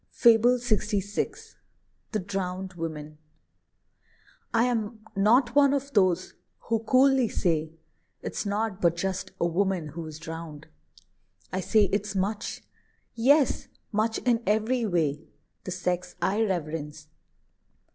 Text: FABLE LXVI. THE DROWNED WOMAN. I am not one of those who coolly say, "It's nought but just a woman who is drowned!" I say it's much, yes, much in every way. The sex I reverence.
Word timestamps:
FABLE 0.13 0.57
LXVI. 0.57 1.53
THE 2.11 2.17
DROWNED 2.17 2.73
WOMAN. 2.73 3.19
I 4.51 4.63
am 4.63 5.01
not 5.15 5.53
one 5.55 5.75
of 5.75 5.93
those 5.93 6.33
who 6.61 6.79
coolly 6.79 7.27
say, 7.29 7.73
"It's 8.23 8.43
nought 8.43 8.81
but 8.81 8.95
just 8.95 9.29
a 9.39 9.45
woman 9.45 9.89
who 9.89 10.07
is 10.07 10.17
drowned!" 10.17 10.67
I 11.53 11.59
say 11.59 11.83
it's 11.91 12.15
much, 12.15 12.63
yes, 13.13 13.67
much 13.91 14.17
in 14.25 14.41
every 14.47 14.87
way. 14.87 15.21
The 15.65 15.71
sex 15.71 16.15
I 16.19 16.41
reverence. 16.43 17.07